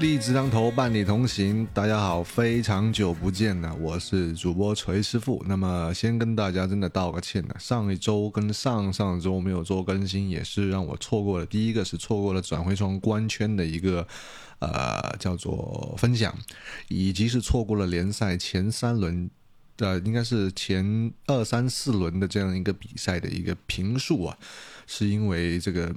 [0.00, 1.68] 立志当头，伴你同行。
[1.74, 5.44] 大家好，非常久不见呢，我是主播锤师傅。
[5.46, 11.44] 那么，先跟大家真的道个歉呢，上一周跟上上周没有做更新，也是让我错过了。
[11.44, 14.08] 第一个是错过了转回窗官圈的一个
[14.60, 16.34] 呃叫做分享，
[16.88, 19.28] 以及是错过了联赛前三轮
[19.76, 24.38] 的，应该是前二三四轮的这样一个比赛的一个评述啊，
[24.86, 25.94] 是因为这个。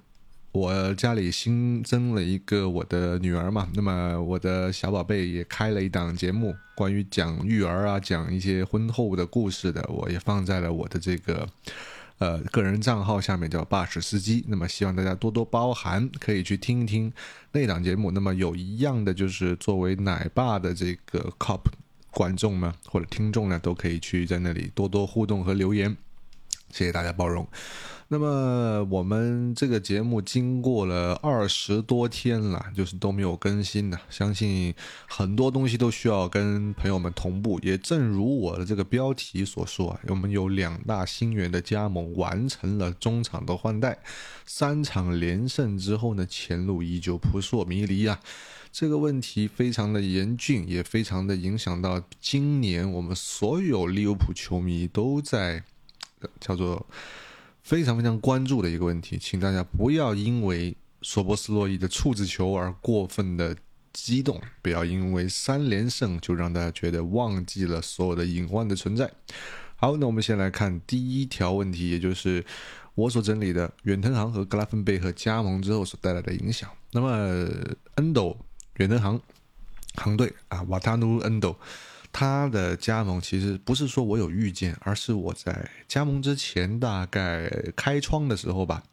[0.54, 11.50] 我家里新增了一个我的女儿嘛，那么我的小宝贝也开了一档节目，关于讲育儿啊，讲一些婚后的故事的，我也放在了我的这个
[12.20, 14.46] 呃个人账号下面，叫巴士司机。
[14.48, 17.12] 那么希望大家多多包涵，可以去听一听
[17.52, 18.12] 那档节目。
[18.12, 21.62] 那么有一样的就是作为奶爸的这个 cop
[22.12, 25.98] 观众呢，或者听众呢，都可以去在那里多多互动和留言，
[26.74, 27.48] 谢谢大家包容。
[28.10, 34.00] 那么我们这个节目经过了二十多天了，就是都没有更新的。
[34.10, 34.74] 相信
[35.08, 37.60] 很多东西都需要跟朋友们同步。
[37.64, 43.98] 也正如我的这个标题所说啊，我们有两大新援的加盟，完成了中场的换代，
[44.46, 48.20] 三场连胜之后呢，前路依旧扑朔迷离啊。
[48.72, 55.64] 这个问题非常的严峻，也非常的影响到今年我们所有利物浦球迷都在
[56.40, 56.86] 叫做。
[57.66, 63.56] 非常非常关注的一个问题，请大家不要因为索波斯洛伊的处子球而过分的
[63.94, 69.10] 激动，不要因为三连胜就让大家觉得忘记了所有的隐患的存在。
[69.78, 72.44] 好，那我们先来看第一条问题，也就是
[72.96, 76.70] 我所整理的远藤航和格拉芬贝赫加盟之后所带来的影响。
[76.92, 77.48] 那么，
[77.96, 78.38] 恩斗
[78.76, 79.22] 远藤航
[79.96, 81.58] 航队啊，瓦塔努恩斗。
[82.14, 88.84] 他的加盟其实不是说我有预见，而是我在加盟之前大概开窗的时候吧，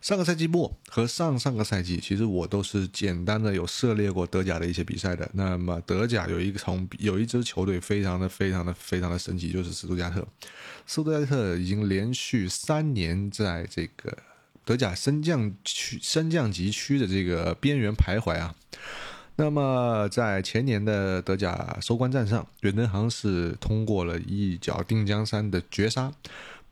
[0.00, 5.28] 上个赛季末和上上个赛季，其实我都是简单的有涉猎过德甲的一些比赛的。
[5.34, 10.26] 那么德甲有一个从有一支球队非常的非常的非常的神奇，就是斯图加特。
[10.86, 14.16] 斯图加特已经连续三年在这个
[14.64, 18.54] 德甲升降区升降级区的这个边缘徘徊啊。
[19.36, 26.12] 那么，在前年的德甲收官战上，远藤航是通过了一脚定江山的绝杀，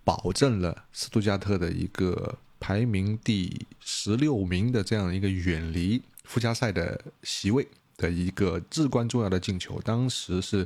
[0.04, 9.80] 保证了斯图加特的一个排名第十六名的这样一个远离附加赛的席位的一个至关重要的进球。
[9.84, 10.64] 当时是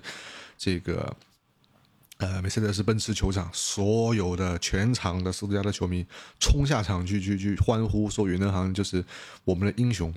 [0.58, 1.16] 这个
[2.18, 6.04] 呃梅赛德斯奔驰球场，所有的全场的斯图加特球迷
[6.38, 9.02] 冲下场去去去欢呼，说远藤航就是
[9.44, 10.12] 我们的英雄。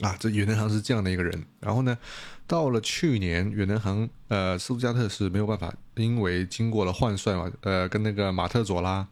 [0.00, 1.44] 啊，这远藤航是这样的一个人。
[1.60, 1.98] 然后呢，
[2.46, 9.06] 到了去年，远藤航呃，斯图加特是没有办法，因为经过了换帅嘛，呃，跟那个马特佐拉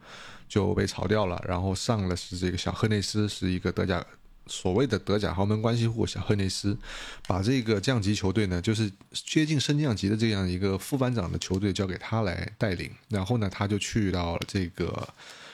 [0.49, 1.43] 就被炒掉了。
[1.49, 4.05] 然后上了是这个小赫内斯，是一个德甲
[4.47, 6.79] 所谓的德甲豪门关系户，小赫内斯
[7.27, 12.91] 把这个降级球队呢，就是接近升降级的这样一个副班长的球队交给他来带领。
[13.09, 15.09] 然后呢，他就去到了这个。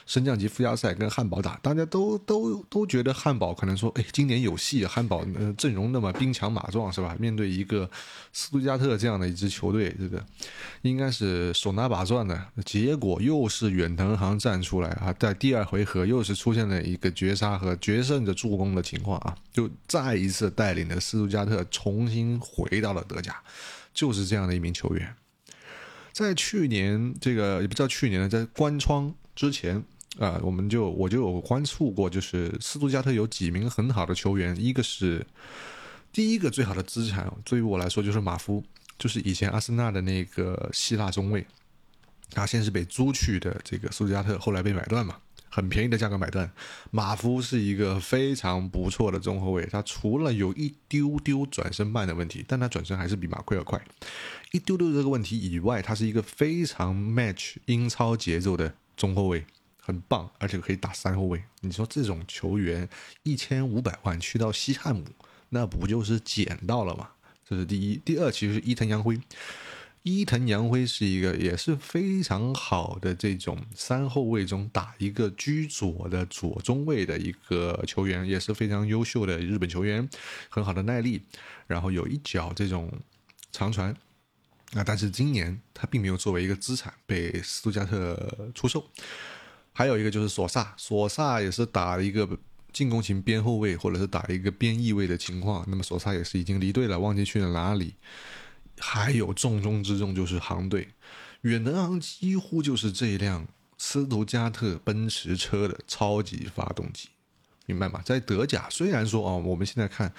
[0.06, 7.16] 升降级附加赛跟汉堡打，大家都都都觉得汉堡可能说，哎，今年有戏，汉堡呃阵容那么兵强马壮是吧？
[7.18, 7.88] 面对一个
[8.32, 10.24] 斯图加特这样的一支球队，这个
[10.82, 12.40] 应该是手拿把攥的。
[12.64, 23.36] 结果又是远藤航站出来啊，在第二回合又是出现了一个绝杀和决胜的助攻的情况啊，就再一次带领着斯图加特重新回到了德甲，
[23.94, 25.14] 就是这样的一名球员。
[26.12, 29.83] 在去年这个也不知道去年了，在关窗之前。
[30.19, 35.27] 啊，我们就我就有关注过，就是斯图加特有几名很好的球员，一个是
[36.12, 38.62] 第一个最好的资产，对于我来说就是马夫，
[38.99, 41.47] 就是以前阿森纳的那个希腊中卫，
[42.31, 45.17] 他先是被租去的这个斯图加特，后来被买断嘛，
[45.54, 46.50] 很便宜的价格买断。
[46.90, 53.78] 马夫是一个非常不错的中后卫，他除了有一丢丢转身慢的问题，但他转身还是比马奎尔快，
[54.52, 59.44] 一丢丢这个问题以外，他是一个非常 match 英超节奏的中后卫。
[59.84, 61.43] 很棒，而且可以打三后卫。
[61.62, 62.88] 你说这种球员
[63.25, 65.05] 一千五百万去到西汉姆，
[65.48, 67.08] 那不就是捡到了吗？
[67.44, 68.00] 这是第一。
[68.05, 69.20] 第二，其实是伊藤洋辉。
[70.02, 80.08] 伊藤洋辉是一个也是非常好的这种三后卫中打一个居左的左中卫的一个球员，也是非常优秀的日本球员，
[80.49, 81.22] 很好的耐力，
[81.66, 82.93] 然后有一脚这种
[83.52, 83.96] 长传。
[84.75, 88.82] 啊，但是今年他并没有作为一个资产被斯图加特出售。
[89.72, 92.26] 还有一个就是索萨，索萨也是打了一个
[92.72, 95.64] 进攻型边后卫，或者是打一个边翼位的情况。
[95.69, 97.94] 那么索萨也是已经离队了，忘记去了哪里。
[98.84, 100.88] 还有重中之重就是航队，
[101.43, 103.46] 远藤航几乎就是这一辆
[103.79, 107.08] 斯图加特奔驰车的超级发动机，
[107.67, 108.02] 明白吗？
[108.05, 110.12] 在德甲，虽然说啊，我们现在看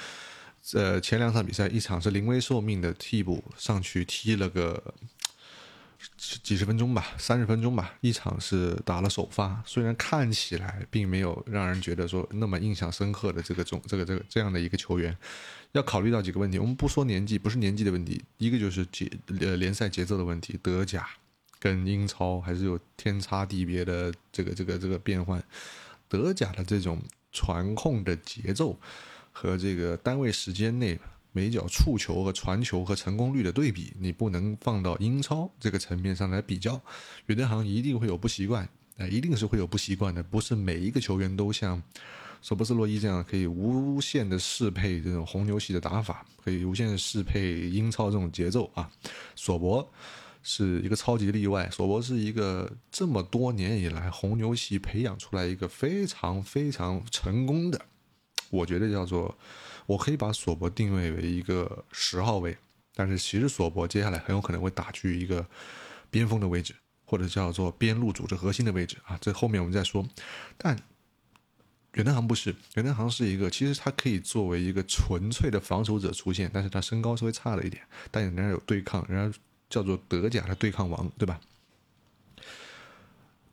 [0.71, 4.81] 呃，前两场比赛，一场是临危受命的替补上去踢了个
[6.17, 15.17] 几十分钟吧，三十分钟吧；一场是打了首发，虽然看起来并没有让人觉得说那么印象深刻的这个种这个这个这样的一个球员，
[15.73, 16.57] 要考虑到几个问题。
[16.57, 19.11] 我们不说年纪，不是年纪的问题，一个就是节
[19.41, 21.07] 呃联赛节奏的问题，德甲
[21.59, 25.43] 跟英超还是有天差地别的这个这个这个变换，
[26.07, 26.99] 德甲的这种
[27.31, 28.79] 传控的节奏。
[29.35, 30.99] 和这个单位时间内
[31.31, 36.79] 每脚触球和传球和成功率的对比，你不能放到英超这个层面上来比较。
[37.25, 40.21] 远藤航一定会有不习惯，哎，一定是会有不习惯的。
[40.21, 41.81] 不是每一个球员都像
[42.43, 48.91] 索博斯洛伊这样可以无限的适配这种红牛系的打法，可以无限的适配英超这种节奏啊。
[49.33, 49.89] 索博
[50.41, 57.79] 是一个超级例外，索博是一个这么多年以来红牛系培养出来一个非常非常成功的。
[58.49, 59.33] 我觉得叫做，
[59.85, 62.57] 我可以把索博定位为一个十号位，
[62.93, 65.47] 但是其实索博接下来很有可能会打去一个
[66.11, 66.75] 边锋的位置，
[67.05, 70.05] 或者叫做边路组织核心的位置啊，这后面我们再说。
[70.57, 70.77] 但
[71.93, 81.39] 远藤航不是，远藤航是一个，其实他可以作为一个纯粹的防守者出现，但是他身高稍微差了一点，但人家有对抗，人家叫做德甲的对抗王，对吧？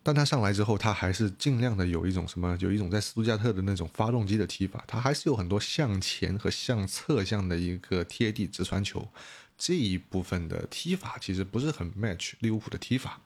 [0.03, 9.07] 但他上来之后，他还是尽量的有一种什么，有一种在斯图加特的那种发动机的踢法，他还是有很多向前和向侧向的一个贴地直传球，
[9.55, 13.21] 这一部分的踢法其实不是很 match 利物浦的踢法。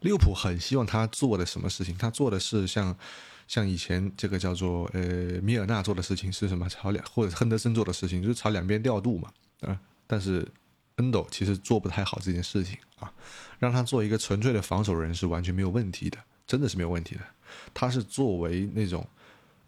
[0.00, 1.94] 利物浦很希望他做的什么事情？
[1.98, 2.96] 他做的是像
[3.50, 5.00] 像以前这个叫做呃
[5.42, 6.68] 米尔纳做的事情是什么？
[6.68, 9.32] 朝两或者亨德森做的事情就是朝两边调度嘛，
[9.62, 10.46] 啊，但是。
[10.96, 13.10] 恩斗其实做不太好这件事情啊，
[13.58, 17.22] 让他做一个纯粹的防守人是完全没有问题的，真的是没有问题的。
[17.72, 19.08] 他是作为那种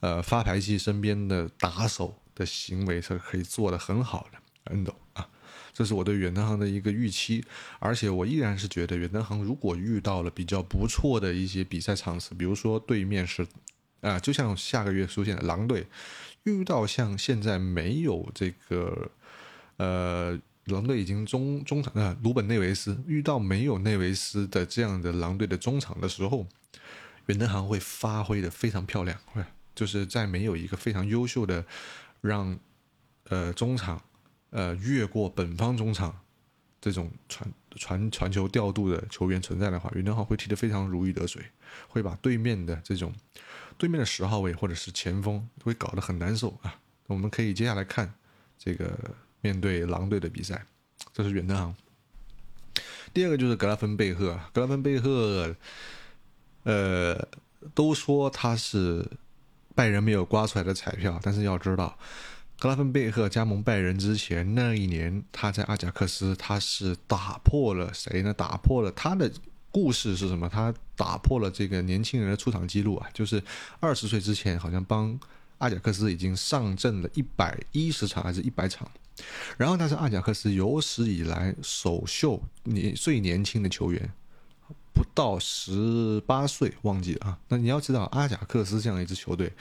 [0.00, 4.38] 呃发牌机身边的打手的行为是可以做的很好的。
[4.64, 5.26] 恩斗啊，
[5.72, 7.44] 这是我对远藤航的一个预期，
[7.78, 13.46] 而且我依然是觉得远藤航如果遇到了比较不错的一些比赛场次，比如说对面是
[14.00, 15.86] 啊，就像下个月出现的狼队，
[16.44, 19.10] 遇到像现在没有这个
[19.76, 20.38] 呃。
[20.66, 26.46] 狼队已经中中场啊，鲁本内维斯遇到没有内维斯的这样的狼队的中场的时候，
[27.26, 29.18] 远藤航会发挥的非常漂亮，
[29.74, 31.64] 就是在没有一个非常优秀的
[32.20, 32.56] 让
[33.24, 34.00] 呃中场
[34.52, 36.16] 呃越过本方中场
[36.80, 41.42] 这种传传传球调度的球员存在的话，远藤航会踢得非常如鱼得水，
[41.88, 43.12] 会把对面的这种
[43.76, 46.78] 对面的十号位或者是前锋会搞得很难受啊。
[47.08, 48.14] 我们可以接下来看
[48.56, 48.96] 这个。
[49.44, 50.64] 面对狼队的比赛，
[51.12, 51.74] 这是远藤航。
[53.12, 55.56] 第二个就是格拉芬贝赫，格拉芬贝赫，
[56.62, 57.28] 呃，
[57.74, 59.04] 都说他是
[59.74, 61.98] 拜仁没有刮出来的彩票，但是要知道，
[62.62, 68.32] 格拉芬贝赫加盟拜仁之前那一年，他在阿贾克斯，他是打破了谁呢？
[68.32, 69.28] 打破了他的
[69.72, 70.48] 故事是什么？
[70.48, 73.42] 他打破了这个年轻人的出场记录啊，就是
[73.80, 75.18] 二十岁之前，好像帮
[75.58, 78.88] 阿贾克斯已经上阵了一百一十场还是一百场。
[79.56, 84.08] 然后他是阿贾克斯有史以来首秀年最年轻的球员，
[84.94, 87.38] 不到十八岁，忘记了啊。
[87.48, 89.52] 那你要知道，阿贾克斯这样一支球队，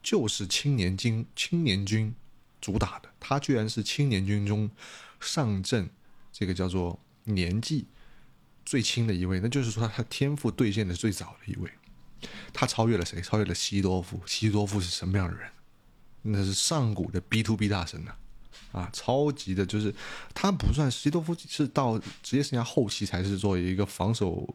[0.00, 2.14] 就是青年军青年军
[2.64, 4.70] 主打的，他居然是青年军中
[5.20, 5.90] 上阵
[6.32, 7.86] 这个叫做年纪
[8.64, 11.70] 最轻的一位，那就是说他天赋兑现的最早的一位。
[12.54, 13.20] 他超越了谁？
[13.20, 14.18] 超越了西多夫。
[14.24, 15.50] 西多夫是什么样的人？
[16.22, 18.14] 那是上古的 B to B 大神呐。
[18.72, 19.94] 啊，超级的，就是
[20.32, 24.48] 他不算西多夫，是到职业生涯后期才是作为一个防守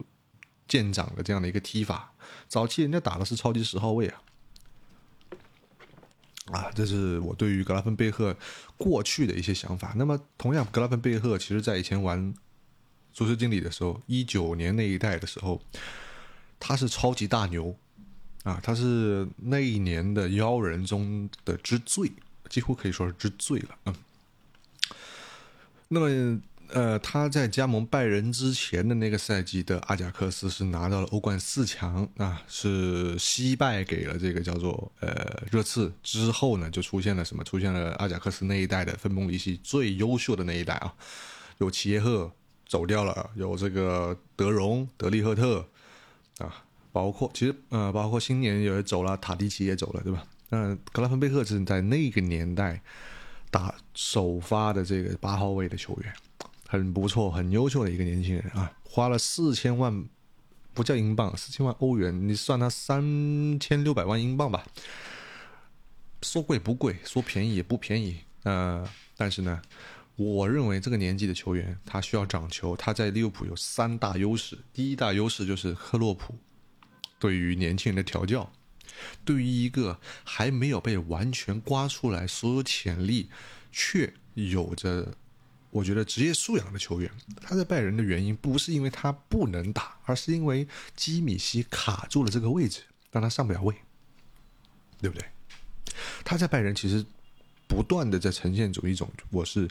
[0.68, 2.12] 舰长的这样的一个踢法。
[2.48, 4.20] 早期人家打的是超级十号位啊，
[6.52, 8.36] 啊，这是我对于格拉芬贝赫
[8.78, 9.94] 过去的一些想法。
[9.96, 12.34] 那么，同样，格拉芬贝赫其实在以前玩
[13.14, 15.62] 足球经理的时候，一九年那一代的时候，
[16.60, 17.76] 他是超级大牛
[18.44, 22.12] 啊，他是那一年的妖人中的之最，
[22.50, 23.96] 几乎可以说是之最了，嗯。
[25.92, 35.92] 那么，呃，他在加盟拜仁之前的那个赛季的阿贾克斯是拿到了欧冠四强啊，是惜败给了这个叫做呃热刺。
[36.04, 37.44] 之后呢，就出现了什么？
[37.44, 40.94] 出现了阿贾克斯那一代的分崩离析最优秀的那一代啊，
[41.58, 42.32] 有齐耶赫
[42.68, 45.68] 走掉了，有这个德容、德利赫特
[46.38, 50.26] 啊，包括其实呃，包括新年也走了，塔迪奇也走了，对吧？
[50.50, 52.82] 那格拉芬贝赫是在那个年代。
[53.52, 56.14] 打首发的这个八号位的球员，
[56.72, 58.72] 很不错，很优秀的一个年轻人啊！
[58.84, 60.08] 花了四千万，
[60.72, 64.64] 不叫英镑，四千万欧元，你算他三千六百万英镑吧。
[66.22, 69.60] 说贵不贵，说便宜也不便宜，呃，但是呢，
[70.16, 74.60] 我认为这个年纪的球员他需要长球，他在利物浦有三大优势。
[74.72, 76.38] 第一大优势就是克洛普
[77.18, 78.54] 对于年轻人的调教，
[79.26, 83.32] 对于一个还没有被完全刮出来所有潜力，
[83.72, 85.16] 却有着
[85.72, 87.12] 我觉得职业素养的球员，
[87.42, 93.76] 他在拜仁的原因不是因为他不能打，而是因为基米希卡住了这个位置，让他上不了位，
[95.00, 95.26] 对不对？
[96.24, 97.06] 他在拜仁其实
[97.68, 99.68] 不断的在呈现出一种我是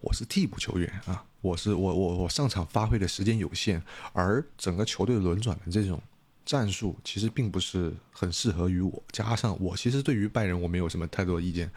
[0.00, 3.82] 我是替补球员啊，我是我我我上场发挥的时间有限，
[4.12, 6.00] 而整个球队轮转的这种
[6.44, 11.70] 战术其实并不是很适合于我，加上我其实对于拜仁我没有什么太多意见。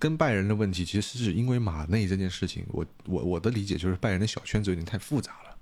[0.00, 5.56] 跟拜仁的问题，其实是因为马内这件事情，我我我的理解就是拜仁的小圈子有点太复杂了。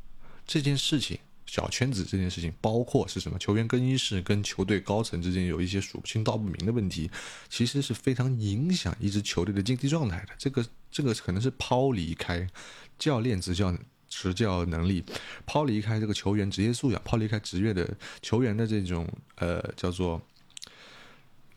[0.46, 7.10] 这件事情，小圈子这件事情，包括是什么球员更衣室跟球队高层之间有一些数不清道不明的问题，
[7.48, 10.28] 其实是非常影响一支球队的竞技状态的。
[10.38, 12.46] 这个这个可能是抛离开
[12.96, 13.76] 教练执教
[14.08, 15.04] 执教能力，
[15.44, 17.92] 抛离开这个球员职业素养，抛离开职业的
[18.22, 20.22] 球员的这种呃叫做。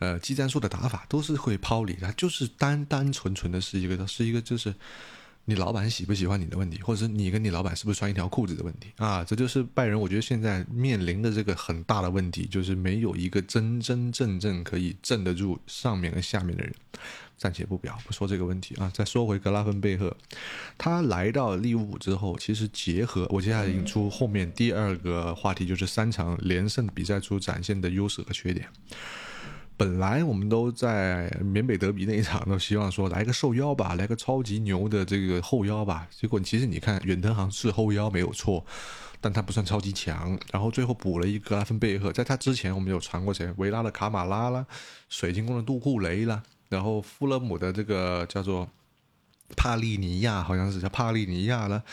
[0.02, 4.74] 呃，技战术的打法都是会抛离的，就是单单纯纯的是一个，是一个就是
[5.46, 9.24] 你老板喜不喜欢你的问题，或者是你跟你老板是不是穿一条裤子的问题啊？
[9.24, 16.74] 这就是拜仁，我觉得现在面临的这个很大的问题，就是没有一个真真正正可以镇得住上面和下面的人。
[17.38, 18.92] 暂且不表，不说这个问题啊。
[18.94, 20.16] 再说回格拉芬贝赫，
[20.78, 28.68] 他来到利物浦之后，其实结合我接下来引出后面第二个话题，就是三场连胜比赛中展现的优势和缺点。
[29.82, 36.08] 本来我们都在缅北德比那一场都希望说来个瘦腰吧，来个超级牛的这个后腰吧。
[36.12, 38.64] 结果其实你看远藤航是后腰没有错，
[39.20, 40.38] 但他不算超级强。
[40.52, 43.52] 然后最后补了一个拉芬贝赫，在他之前我们有传过谁？
[43.58, 44.64] 维拉的卡马拉啦，
[45.10, 48.70] 水晶宫的杜库雷啦，然后富勒姆的这个叫做
[49.58, 51.84] 帕利尼亚，好像是叫帕利尼亚了。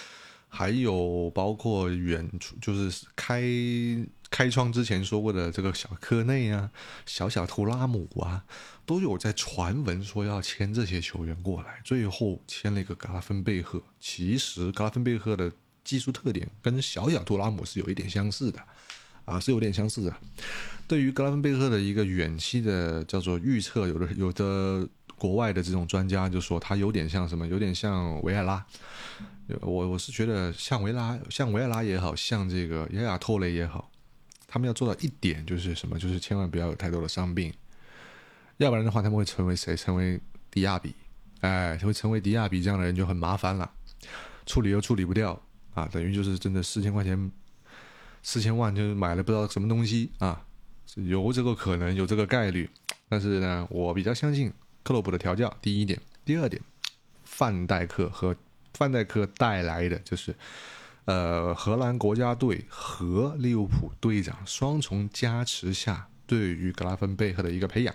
[0.50, 3.40] 还有包括远处就是开。
[4.30, 6.70] 开窗之前说过的这个小科内啊，
[7.06, 8.44] 小小图拉姆啊，
[8.84, 13.82] 都有在传闻说要签这些球员过来，最后签了一个格拉芬贝赫。
[13.98, 15.50] 其实格拉芬贝赫的
[15.82, 18.62] 技术特点跟小小图拉姆是有一点相似的，
[19.24, 20.14] 啊，是有点相似的。
[20.86, 28.64] 对于格拉芬贝赫的一个远期的叫做预测，有的有的国外的这种专家就说他有点像什么，有点像维埃拉。
[29.62, 33.90] 我我是觉得像维拉，像维埃拉也好像这个亚亚托雷也好。
[34.50, 35.98] 他们要做到一点就是什么？
[35.98, 37.52] 就是千万不要有太多的伤病，
[38.56, 39.76] 要不然的话，他们会成为谁？
[39.76, 40.18] 成为
[40.50, 40.94] 迪亚比，
[41.42, 43.70] 哎，会成为迪亚比这样的人就很麻烦了，
[44.46, 45.38] 处理又处理不掉
[45.74, 47.30] 啊，等于就是真的四千块钱，
[48.22, 50.42] 四千万就是买了不知道什么东西啊，
[50.94, 52.70] 有这个可能，有这个概率，
[53.10, 54.50] 但是呢，我比较相信
[54.82, 55.54] 克洛普的调教。
[55.60, 56.62] 第一点，第二点，
[57.22, 58.34] 范戴克和
[58.72, 60.34] 范戴克带来的就是。
[61.08, 67.94] 呃，荷兰国家队和利物浦队长双重加持下，对于格拉芬贝赫的一个培养，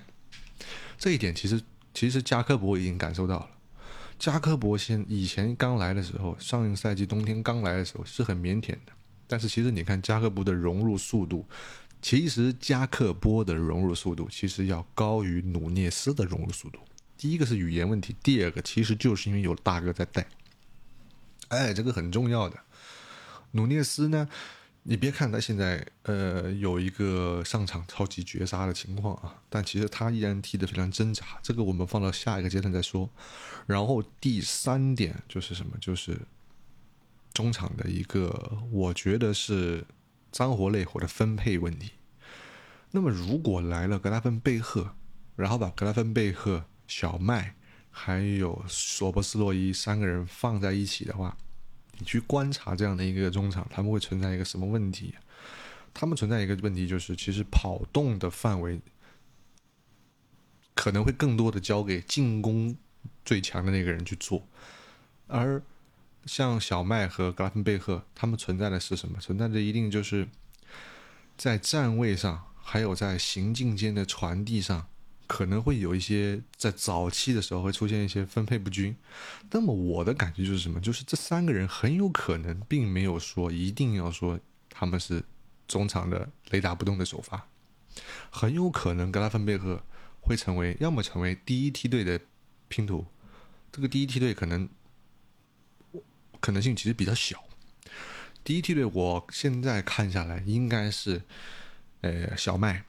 [0.97, 1.61] 这一点其实
[1.93, 3.49] 其实加科博已经感受到了。
[4.17, 8.91] 加科博先以前刚来的时候，上一赛季冬天刚来的时候是很腼腆的，
[9.27, 11.45] 但是其实你看加科博的融入速度，
[12.01, 16.79] 其实加克波的融入速度其实要高于努涅斯的融入速度。
[17.15, 20.25] 第一个是语言问题，第二个其实就是因为有大哥在带，
[21.49, 22.57] 哎，这个很重要的。
[23.53, 24.29] 努涅斯呢？
[24.85, 31.25] 你别看他现在呃有一个上场超级绝杀的情况啊，但其实他依然踢得非常挣扎。
[31.41, 33.09] 这个我们放到下一个阶段再说。
[33.65, 35.77] 然后第三点就是什么？
[35.79, 36.19] 就是
[37.33, 39.85] 中场的一个，我觉得是
[40.33, 41.93] 脏活累活的分配问题。
[42.91, 44.95] 那么如果来了格拉芬贝赫，
[45.37, 47.55] 然后把格拉芬贝赫、小麦
[47.89, 51.37] 还有索博斯洛伊三个人放在一起的话。
[52.03, 55.15] 去观察这样的一个中场，他们会存在一个什么问题？
[55.93, 58.79] 他们存在一个问题，就是其实跑动的范围
[60.73, 62.75] 可能会更多的交给进攻
[63.23, 64.47] 最强的那个人去做，
[65.27, 65.61] 而
[66.25, 69.19] 像小麦和格拉芬贝赫，他们存在的是什么？
[69.19, 70.27] 存在的一定就是
[71.37, 74.87] 在站位上，还有在行进间的传递上。
[75.33, 78.95] 可能会有一些在早期的时候会出现一些分配不均，
[79.49, 80.79] 那么我的感觉就是什么？
[80.79, 85.23] 就是这三个人很有可能并没有说一定要说他们是
[85.67, 87.47] 中场的雷打不动的首发，
[88.29, 89.81] 很有可能格拉芬贝赫
[90.21, 92.21] 会成为要么成为第一梯队的
[92.67, 93.03] 拼图，
[93.71, 94.69] 这个第一梯队可能
[96.39, 97.43] 可能性其实比较小，
[98.43, 101.23] 第一梯队我现在看下来应该是
[102.01, 102.85] 呃小麦、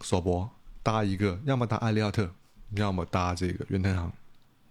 [0.00, 0.50] 索博。
[0.82, 2.30] 搭一个，要么搭艾利奥特，
[2.70, 4.12] 要么搭这个袁腾航，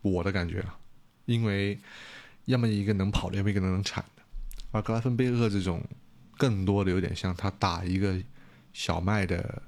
[0.01, 0.77] 我的感觉啊，
[1.25, 1.79] 因为
[2.45, 4.23] 要么一个能跑的，要么一个能铲的，
[4.71, 5.81] 而格拉芬贝赫这种
[6.37, 8.19] 更多的有点像他打一个
[8.73, 9.61] 小麦的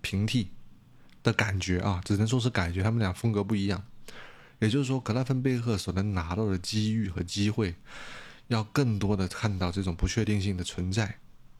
[0.00, 0.48] 平替
[1.22, 3.82] 的感觉啊，只能说是感觉，他们俩风格不一样。
[4.58, 7.74] 也就是说，格拉芬贝赫所能拿到的机遇和机会，
[8.48, 11.18] 要更多的看到这种不确定性的存在，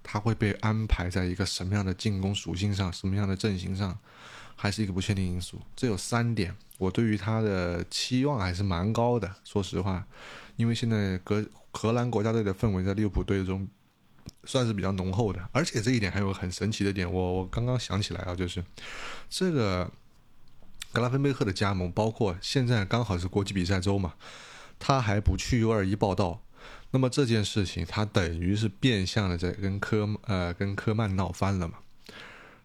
[0.08, 3.98] 他会被安排在一个什么样的进攻属性上，什么样的阵型上，
[4.54, 5.60] 还是一个不确定因素。
[5.74, 9.34] 这有三点，我对于他的期望还是蛮高的。
[9.42, 10.06] 说实话，
[10.54, 13.66] 因为现在格荷兰国家队的氛围在利物浦队中
[14.44, 18.64] 算是比较浓厚的，而且这一点还有很神奇的点，我我刚刚想起来啊，就是
[19.28, 19.90] 这个。
[20.92, 24.14] 格拉芬贝赫的加盟，包括现在刚好是国际比赛周嘛，
[24.78, 26.40] 他还不去 U 二一报道，
[26.90, 31.78] 那么这件事情他等于是变相的在跟科呃跟科曼闹翻了嘛，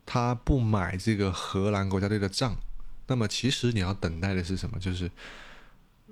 [0.06, 2.56] 他不买这个荷兰国家队的账，
[3.08, 4.80] 那么其实你要等待的是什么？
[4.80, 5.12] 就是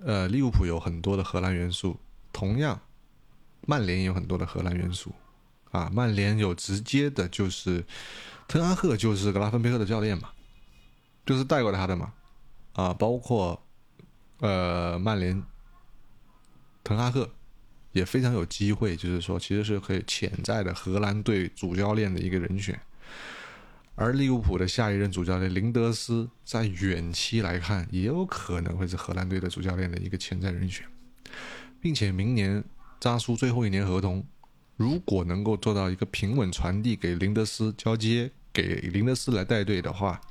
[0.04, 1.98] 呃利物浦有很多的荷兰元素，
[2.34, 2.80] 同样
[3.66, 5.14] 曼联也有很多的荷兰元素
[5.72, 7.86] 啊，曼联有直接的就是
[8.48, 10.30] 滕哈赫就是格拉芬贝赫的教练嘛。
[11.26, 12.12] 就是带过他的嘛，
[12.74, 13.62] 啊，包括
[14.40, 15.44] 呃曼联，
[16.84, 17.30] 滕哈赫
[17.92, 22.80] 也非常有机会，就是说其实是可以潜在的荷兰队主教练的一个人选。
[23.96, 30.86] 而利物浦的下一任主教练林德斯，在远期来看，也有可能会是荷兰队的主教练的一个潜在人选，
[31.82, 32.64] 并且明年
[33.00, 34.26] 扎苏最后一年合同，
[34.78, 40.22] 如果能够做到一个平稳传递给林德斯交接，给林德斯来带队的话。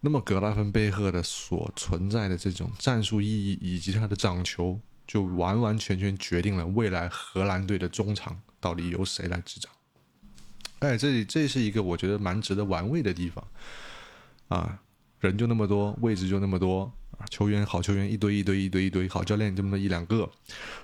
[0.00, 9.70] 那么格拉芬贝赫的所存在的这种战术意义以及他的掌球，就完完全全决定了未来荷兰队的中场到底由谁来执掌。
[10.78, 13.46] 哎，这里这是一个我觉得蛮值得玩味的地方
[14.48, 14.80] 啊！
[15.20, 20.30] 人就那么多，位置就那么多啊，球员好球员一堆一堆一堆一堆，好教练这么一两个，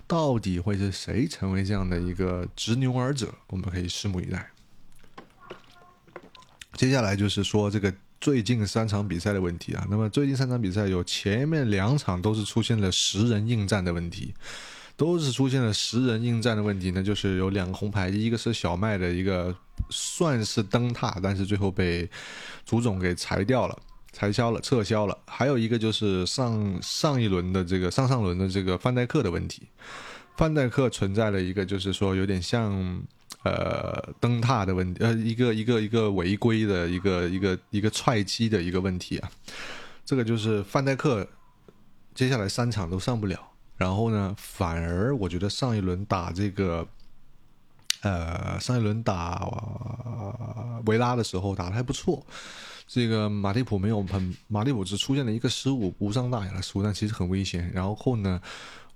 [0.07, 3.35] 到底会是谁成为这样的一个执牛耳者？
[3.49, 4.51] 我们可以拭目以待。
[6.75, 7.93] 接下来就是说这个。
[8.21, 14.35] 最近三场比赛的问题啊，那么最近三场比赛有前面两场都是出现了十人应战的问题，
[14.97, 19.55] 都是出现了十人应战的问题呢，就是有两个红牌，一个是小麦的一个
[19.89, 22.11] 算是灯塔，但是最后被
[22.65, 23.79] 足总给裁掉了，
[24.13, 29.63] 裁消了，撤销了，还有一个就是上上一轮的这个上上轮的这个范戴克的问题，
[30.37, 33.01] 范戴克存在了一个就是说有点像。
[33.49, 39.31] 呃，灯塔的问题，呃，一个一个一个违规的一个一个一个踹击的一个问题啊，
[40.05, 41.27] 这个就是范戴克
[42.15, 43.39] 接下来三场都上不了，
[43.79, 46.87] 然后呢，反而我觉得上一轮打这个，
[48.03, 49.49] 呃，上一轮打
[50.85, 52.23] 维拉的时候打的还不错，
[52.87, 57.71] 这个马蒂普没有喷，马蒂普只出现了一个失误，无伤大雅的失误，但其实很危险。
[57.73, 58.43] 然后呢，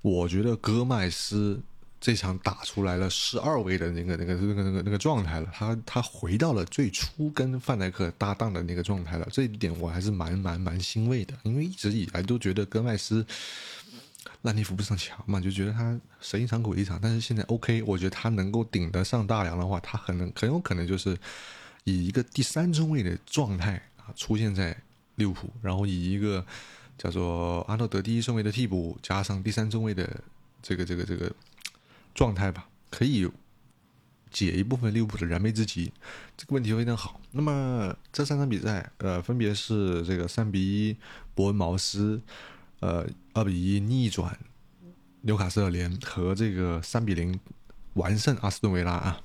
[0.03, 1.63] 我觉得戈麦斯。
[2.03, 13.25] 这场打出来了十二位的那个、那个、那个、那个、那个状态了，他他回到了最初跟范戴克搭档的那个状态了，这一点我还是蛮蛮蛮欣慰的，因为一直以来都觉得戈麦斯
[14.41, 21.17] 烂泥扶不上墙嘛，就觉得他神一场鬼一场，但是现在 OK，我觉得他能够顶得上大梁的话，他很能很有可能就是
[21.85, 24.77] 以一个第三中卫的状态啊出现在
[25.15, 26.45] 利物浦，然后以一个
[26.99, 30.21] 叫做阿诺德第一顺位的替补加上第三中卫的
[30.61, 31.33] 这个这个这个。
[32.15, 33.29] 状态吧，可以
[34.31, 35.93] 解一部分利物浦的燃眉之急，
[36.37, 37.21] 这个问题非常好。
[37.33, 40.97] 那么这三场比赛，呃，分别是这个三比一
[41.35, 42.21] 伯恩茅斯，
[42.81, 44.39] 呃，二比一逆转
[45.23, 47.39] 纽卡斯尔联和这个三比零
[47.95, 49.21] 完胜阿斯顿维拉啊。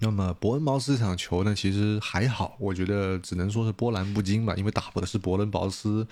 [0.00, 6.06] 那么伯恩茅斯这场球呢，其实还好，我觉得只能说是波澜不惊吧，因为打的是伯恩茅斯。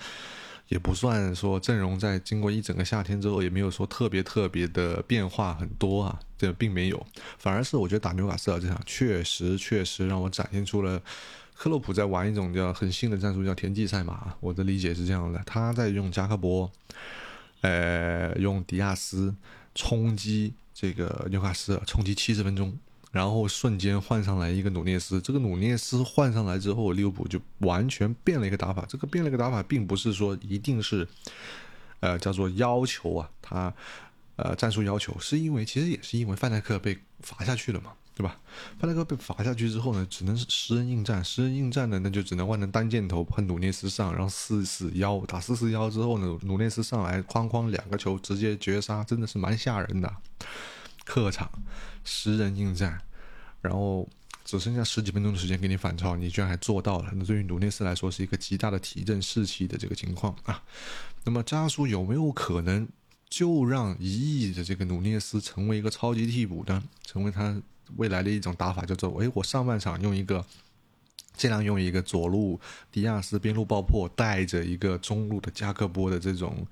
[0.71, 7.05] 也不算说阵容在经过一整个夏天之后，也没有说特别特别的变化很多啊，这并没有，
[7.37, 11.01] 反而是我觉得打纽卡斯尔这场确实确实让我展现出了
[11.53, 14.33] 克洛普在玩一种叫很新的战术，叫田忌赛马。
[14.39, 16.71] 我的理解是这样的，他在用加克波，
[17.59, 19.35] 呃，用迪亚斯
[19.75, 22.73] 冲击这个纽卡斯尔，冲击七十分钟。
[23.11, 28.85] 然后瞬间换上来一个努涅斯，这个努涅斯换上来之后，利物浦就完全变了一个打法。
[28.87, 31.05] 这个变了一个打法，并不是说一定是，
[31.99, 33.73] 呃，叫做要求啊，他
[34.37, 38.39] 呃战术要求，是因为其实也是因为范戴克被罚下去了嘛，对吧？
[38.79, 50.09] 范戴克被罚下去之后呢，只能是十人应战，十人应战呢，那就只能换成单箭头喷努涅斯上，然后四四幺打四四幺之后呢，努涅斯上来哐哐两个球直接绝杀，真的是蛮吓人的。
[51.11, 51.51] 客场
[52.05, 52.97] 十人应战，
[53.59, 54.07] 然后
[54.45, 60.63] 只剩下十几分钟的时间给你反超，你居然还做到了，那对于努内斯来说是一个极大的提振士气的这个情况啊。
[61.25, 62.87] 那么扎叔有没有可能
[63.29, 66.81] 就让一亿的这个努涅斯成为一个超级替补呢？
[67.03, 67.61] 成为他
[67.97, 70.45] 未来的一种打法，叫做哎，我上半场用一个。
[71.33, 72.59] 尽量用一个左路
[72.91, 76.67] 迪亚斯边路爆破，带着一个中路的加克波的这种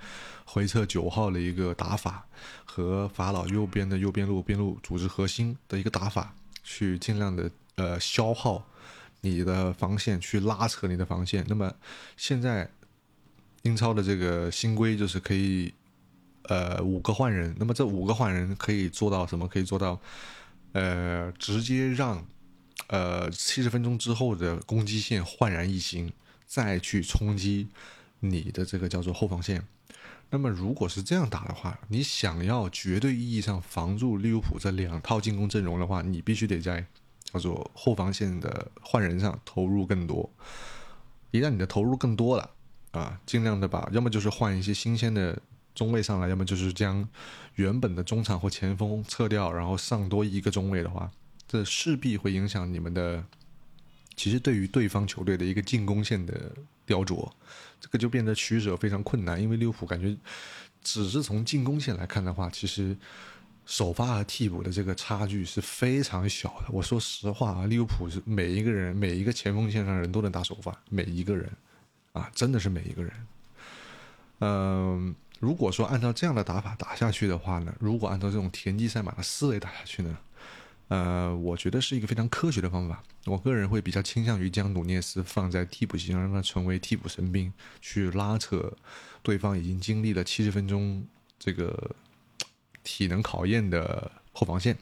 [0.45, 2.28] 回撤九号的一个打法，
[2.65, 8.63] 和法老右边的右边路边路组织核心的一个打法，去尽量的呃消耗
[9.22, 11.43] 你的防线，去拉扯你的防线。
[11.48, 11.74] 那么
[12.15, 12.69] 现在
[13.63, 15.74] 英超的这个新规就是可以
[16.43, 19.48] 呃五个换人，那么这五个换人可以做到什么？
[19.48, 20.00] 可以做到
[20.74, 22.24] 呃直接让。
[22.88, 26.12] 呃，七十分钟之后的攻击线焕然一新，
[26.48, 27.68] 再去冲击
[28.20, 29.63] 你的这个叫做后防线。
[30.32, 36.86] 那么，如果是这样打的话，你想要绝对意义上防住利物浦这两套进攻阵容的话，你必须得在
[37.24, 40.30] 叫做后防线的换人上投入更多。
[41.32, 42.52] 一旦你的投入更多了
[42.92, 45.39] 啊，尽量的把要么就是换一些新鲜的
[45.76, 47.08] 中卫上来，要么就是将
[47.56, 51.12] 原本的中场或前锋撤掉，然后上多一个中卫的话。
[51.50, 53.26] 这势必会影响你们的，
[54.16, 56.52] 其实对于对方球队的一个进攻线的
[56.86, 57.28] 雕琢，
[57.82, 59.42] 这个就变得取舍非常困难。
[59.42, 60.16] 因为利物浦感觉，
[60.84, 62.96] 只是从进攻线来看的话，其实
[63.66, 66.66] 首发和替补的这个差距是非常小的。
[66.70, 71.52] 我说实话啊，利物浦是每一个人每一个前锋线上人都能打首发，每一个人
[72.14, 73.14] 啊，真的是每一个人。
[74.42, 80.16] 嗯，如果说按照这样的打法打下去的话呢，如果按照这种田忌赛马的思维打下去呢？
[80.89, 83.02] 呃，我觉得是一个非常科学的方法。
[83.25, 88.73] 我个人会比较倾向于将努涅斯放在替补席上，让他成为替补神兵，去拉扯
[89.21, 91.06] 对方已经经历了七十分钟
[91.38, 91.95] 这个
[92.84, 94.75] 体能考验的后防线，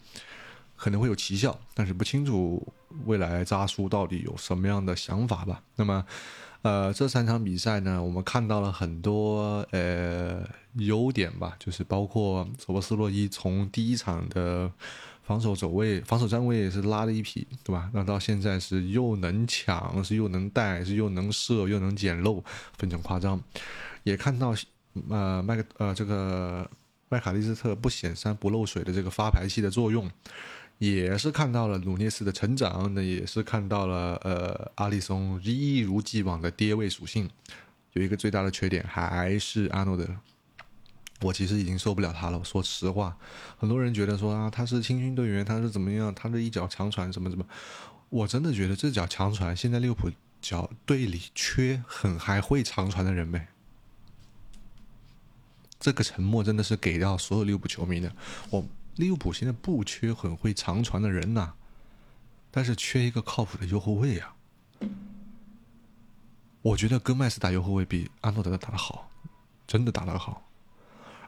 [0.77, 2.65] 可能会有奇效，但是不清楚
[3.05, 5.61] 未来扎叔到底有什么样的想法吧。
[5.75, 6.05] 那么，
[6.61, 14.71] 呃，这三场比赛呢，我们看到了很多呃优点吧，就是包括索博斯洛伊从第一场的。
[15.27, 17.91] 防守走位、防守站位也是拉了一匹，对吧？
[17.93, 22.41] 那到现在是又能抢，是又能带，是又能射，又能捡漏，
[22.77, 23.37] 非常夸张。
[24.03, 24.55] 也看到，
[25.09, 26.65] 呃，麦克，呃，这个
[27.09, 30.09] 麦卡利斯特不显山不漏水的这个发牌器的作用，
[30.77, 37.29] 也是看到了努涅斯的成长，那也是看到了，呃，阿里松一如既往的跌位属性。
[37.91, 40.07] 有一个最大的缺点还是阿诺德。
[41.21, 42.43] 我其实已经受不了他了。
[42.43, 43.17] 说实话，
[43.58, 47.45] 很多人觉得说啊，他是青训队员，他是怎么样，他的一脚长传什么什么，
[48.10, 53.47] 我真的觉得这脚长传，现在利物浦脚队里缺很还会长传的人呗？
[55.80, 58.12] 这个沉默真的是给到所有利物浦球迷的。
[58.49, 61.53] 我利物浦现在不缺很会长传的人呐，
[62.49, 64.36] 但是缺一个靠谱的右后卫啊。
[66.63, 69.10] 我觉得戈麦斯打右后卫比阿诺德打的好，
[69.67, 70.46] 真的打得好。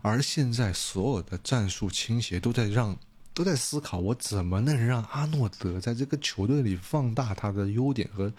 [0.02, 2.98] 而现在所有的战术倾斜都在让，
[3.34, 8.32] 都在思考我怎么能让阿诺德在这个球队里放大他的优点和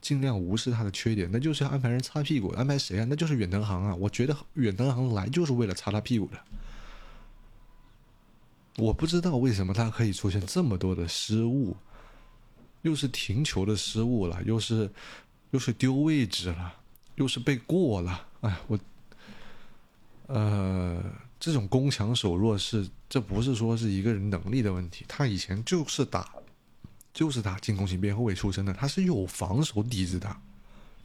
[0.00, 3.06] 尽量无视他的缺点，那就是要安排人擦屁股，安排谁啊？
[3.10, 3.94] 那就是远藤航啊！
[3.96, 6.38] 我觉得远藤航来就是为了擦他屁股的。
[8.76, 11.76] 我不知道为什么他可以出现这么多的失误，
[12.82, 14.88] 又是停球的失误了，又是
[15.50, 16.74] 又是丢位置了，
[17.16, 18.28] 又是被过了。
[18.42, 18.78] 哎，我。
[20.32, 20.69] 呃，
[21.40, 25.06] 这种攻强守弱是，这不是说是一个人能力的问题。
[25.08, 26.30] 他以前就是打，
[27.14, 30.36] 就是打进攻型边后卫出身的，他是有防守底子的，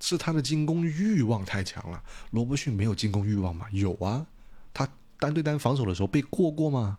[0.01, 2.03] 是他的进攻欲望太强了。
[2.31, 3.65] 罗伯逊没有进攻欲望吗？
[3.71, 4.27] 有啊，
[4.73, 4.85] 他
[5.17, 6.97] 单对单防守的时候被过过吗？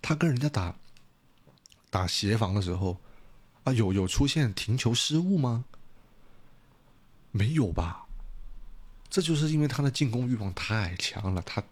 [0.00, 0.72] 他跟人家打
[1.90, 2.96] 打协防的时候
[3.64, 5.64] 啊，有有出现停球失误吗？
[7.32, 8.06] 没有吧？
[9.10, 11.42] 这就是因为他的进攻欲望太强了。
[11.42, 11.62] 他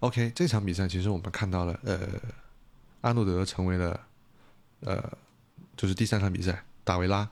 [0.00, 1.98] ，OK，这场比赛其实我们看到了，呃，
[3.00, 4.00] 阿诺德成为了，
[4.80, 5.18] 呃，
[5.76, 7.28] 就是第三场比赛，达维拉，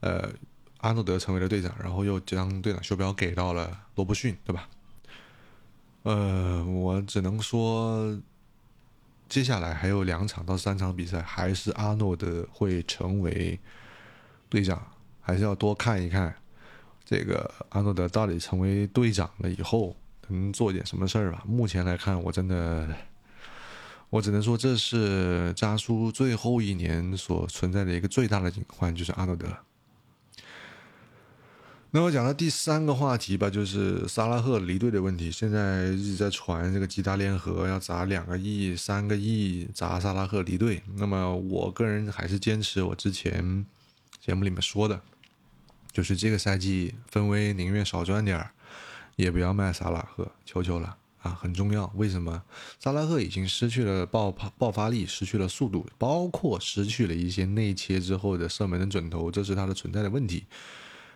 [0.00, 0.30] 呃，
[0.78, 4.68] 阿诺德成为了队长，然后又将队长袖标给到了罗伯逊，对吧？
[6.02, 8.18] 呃，我只能说，
[9.28, 13.60] 接下来还有两场到三场比赛，还是阿诺德会成为
[14.48, 14.82] 队长，
[15.20, 16.34] 还是要多看一看。
[17.04, 19.96] 这个阿诺德到底成为队长了以后，
[20.30, 21.42] 能做点什么事儿吧？
[21.46, 22.88] 目前来看，我真的，
[24.08, 29.48] 我只能说这是扎叔最后一年所存在的一个最大的隐患，就是阿诺德。
[31.92, 35.28] 那我讲到第三个话题吧，就是萨拉赫离队的问题。
[35.28, 40.80] 现在一直在传这个吉达联合要砸两个亿、三个亿砸萨拉赫离队。
[40.96, 43.66] 那么我个人还是坚持我之前
[44.20, 45.02] 节目里面说的，
[45.90, 48.52] 就是这个赛季分威宁愿少赚点儿，
[49.20, 51.90] 也不要卖萨拉赫，求求了啊，很重要。
[51.94, 52.42] 为什么？
[52.78, 60.44] 萨拉赫已经失去了爆爆发力，失去了速度，包括失去了一些内切之后的射门的准头，这是他的存在的问题。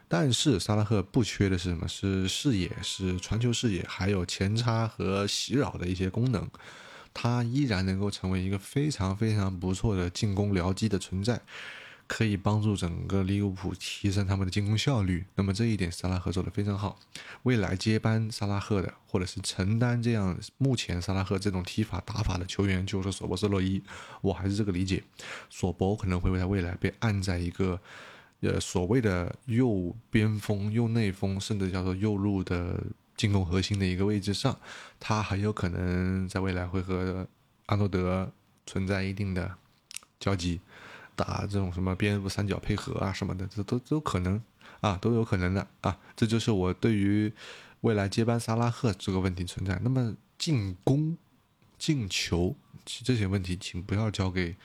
[0.07, 1.89] 但是萨拉赫不缺的是什么？
[1.89, 6.49] 是视野，是传球视野，还有前插和袭扰的一些功能。
[7.15, 11.41] 他依然能够成为一个非常非常不错的进攻僚机的存在，
[12.07, 15.25] 可以帮助整个利物浦提升他们的进攻效率。
[15.35, 16.99] 那么这一点萨拉赫做得非常好。
[17.45, 23.83] 未来接班萨拉赫的，或者是承担这样目前萨拉赫这种踢法打法的球员，就是索博斯洛伊。
[24.21, 25.03] 我还是这个理解，
[25.51, 27.81] 索博可能会在未来被按在一个。
[28.41, 32.79] 呃，所谓的右边锋、右内锋，甚至叫做右路的
[33.17, 34.55] 进攻核心的一个位置上，
[35.01, 37.27] 他很有可能在未来会和
[37.67, 38.31] 阿诺德
[38.67, 39.51] 存在一定的
[40.21, 40.61] 交集，
[41.17, 44.41] 打这种什么边路三角配合啊什么的，这都都可能
[44.81, 45.99] 啊，都有可能的啊。
[46.17, 47.33] 这就是我对于
[47.81, 49.81] 未来接班萨拉赫这个问题存在。
[49.83, 51.17] 那么进攻、
[51.79, 54.57] 进球这些问题，请不要交给。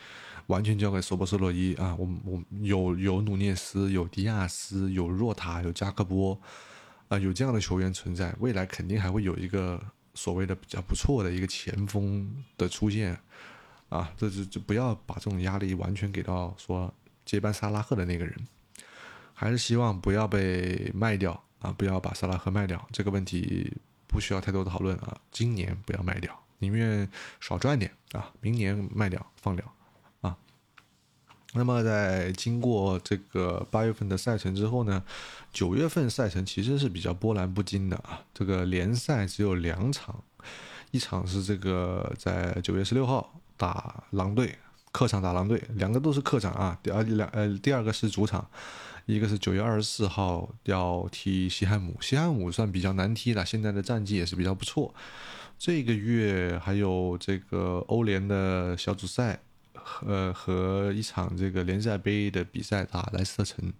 [0.47, 1.95] 完全交给索博斯洛伊啊！
[1.99, 6.41] 我我有有努涅斯，有迪亚斯，有若塔，有加克波，
[7.07, 9.79] 啊，有这样的球员存在，未来肯定还会有一个
[10.15, 13.15] 所谓的比较不错的一个前锋的出现，
[13.89, 16.93] 啊，这这就不要把这种压力完全给到说
[17.25, 18.35] 接班萨拉赫的那个人，
[19.33, 23.71] 还是希望不要被卖掉啊，不要把萨拉赫卖掉，这个问题
[24.07, 29.73] 不需要太多的讨论啊，今年不要卖掉，宁愿少赚点啊，明年卖掉放掉
[30.21, 30.37] 啊。
[31.53, 35.03] 那么在经过这个八月份的赛程之后呢，
[35.51, 38.23] 九月份赛程其实是比较波澜不惊的啊。
[38.33, 40.23] 这个联赛只有两场，
[40.91, 44.57] 一场是这个在九月十六号打狼队，
[44.91, 46.79] 客场打狼队，两个都是客场啊。
[46.81, 48.49] 第二两呃第二个是主场，
[49.05, 54.95] 一个是九月二十四号要踢西汉姆，西汉姆算比较难踢了，现在的战绩也是比较不错。
[55.59, 59.39] 这个月还有这个欧联的小组赛。
[60.05, 63.73] 呃，和一场这个联赛杯的比赛打莱斯特城，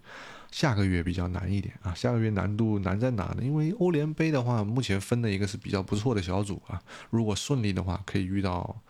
[0.50, 1.94] 下个月比较难一点啊。
[1.94, 3.44] 下个月难度难在哪呢？
[3.44, 6.82] 因为欧联杯的话，目前分的一个是比较不错的小组啊。
[7.12, 8.82] 如果顺利的话，可以遇到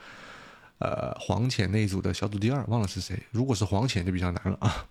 [0.79, 3.21] 呃黄潜那一组的小组第二，忘了是谁。
[3.31, 4.85] 如果是黄潜就比较难了啊。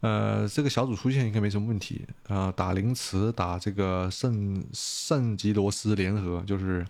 [0.00, 2.50] 呃，这个小组出线应该没什么问题啊。
[2.50, 6.84] 打林茨，打这个圣圣吉罗斯联合，就是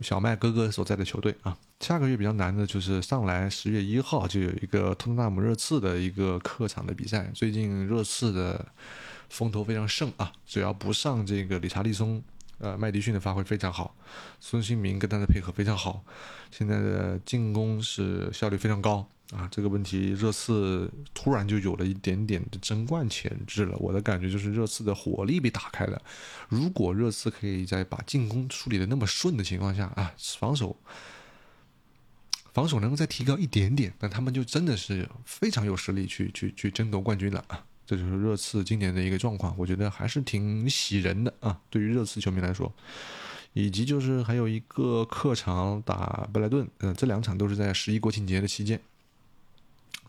[0.00, 1.56] 小麦哥哥所在的球队啊。
[1.80, 7.28] 下个月比较难的就是上来十月一号就有一个托特纳姆热刺的一个客场的比赛。
[7.34, 8.64] 最近热刺的
[9.28, 12.22] 风头非常盛啊，只要不上这个理查利松，
[12.60, 13.96] 呃，麦迪逊的发挥非常好，
[14.38, 16.04] 孙兴民跟他的配合非常好，
[16.50, 19.08] 现在的进攻是效率非常高。
[19.32, 23.76] 啊，这个问题热刺突然就有了一点点的争冠潜质了。
[23.78, 26.02] 我的感觉就是热刺的火力被打开了。
[26.48, 30.76] 如果热刺可以在把进攻处理的那么顺的情况下啊，防守
[32.52, 37.64] 防守能够再提高一点点，那他们就真的是非常有实力去去去争夺冠军了啊！
[37.90, 41.58] 这就是热刺今年的一个状况，我觉得还是挺喜人的啊。
[41.68, 42.72] 对于热刺球迷来说，
[43.52, 48.80] 以及就是还有一个客场打布莱顿，呃，这两场都是在十一国庆节的期间。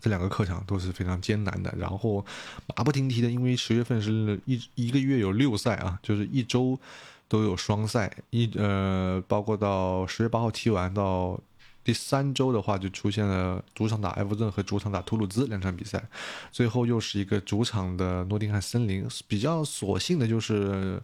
[0.00, 2.24] 这两个客场都是非常艰难的，然后
[2.68, 6.78] 马不停蹄的，因为十月份是一一个月有六赛啊，就是一周
[7.26, 11.36] 都有双赛，一呃，包括到十月八号踢完到
[11.84, 16.02] 第三周的话，就出现了主场打埃弗顿和主场打图鲁兹两场比赛，
[16.50, 19.06] 最后又是一个主场的诺丁汉森林。
[19.26, 21.02] 比较所幸的就是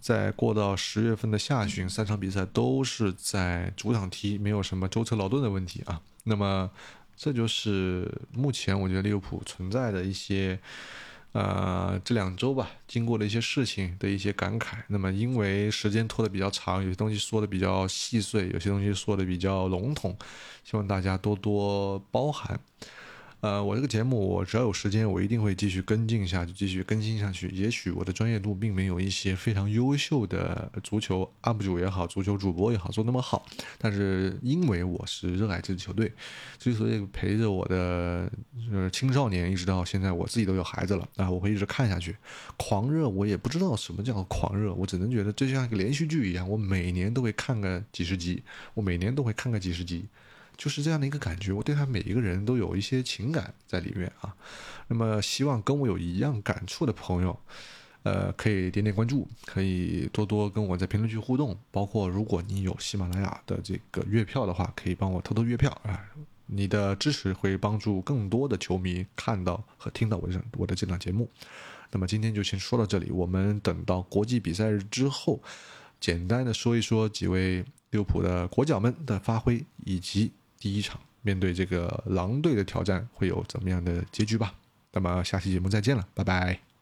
[0.00, 6.00] 在过到十月份的下旬，三场比赛都是在主场踢，没有什么舟车劳顿的问题啊。
[6.24, 6.70] 那么。
[7.16, 10.58] 这就是目前我觉得利物浦存在的一些，
[11.34, 14.76] 呃，这两周吧，经过了一些事情的一些感慨。
[14.86, 20.16] 那么因为时间拖得比较长，有些东西说的比较细碎，有些东西说的比较笼统，
[20.62, 22.60] 希望大家多多包涵。
[23.44, 27.46] 呃，我这个节目，我只要有时间，我一定会继续跟进下去，继续更新下去。
[27.48, 33.44] 也许我的专业度并没有一些非常优秀的足球 UP 主也好，足球主播也好做那么好，
[33.76, 36.10] 但是因为我是热爱这支球队，
[36.58, 38.32] 之所以陪着我的
[38.72, 42.16] 呃青少年一直到现在，我自己都有孩子了啊，我会一直看下去。
[42.56, 50.06] 狂热，我也不知道什么叫狂热，我只能觉得这就像一个连续剧一样，我每年都会看个几十集，我每年都会看个几十集。
[50.56, 54.34] 就是这样的一个感觉，我对他每一个人都有一些情感在里面啊。
[54.88, 57.38] 那么，希望跟我有一样感触的朋友，
[58.02, 61.58] 呃，可以点点关注，可以多多跟我在评论区互动。
[61.70, 66.04] 包括如果你有喜马拉雅的这个月票的话，可以帮我偷偷月票啊！
[66.46, 71.30] 你的支持会帮助更多的球迷看到和听到我这我的这档节目。
[71.90, 75.42] 那么今天就先说到这里，我们等到国际比赛日之后，
[75.98, 80.32] 简单的说一说几位利物浦的国脚们的发挥，以及
[80.64, 84.54] 第一场面对这个狼队的挑战会有怎么样的结局吧。
[84.92, 86.73] 那么下期节目再见了，拜拜。